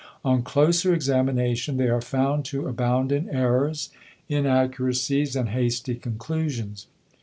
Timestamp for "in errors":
3.11-3.91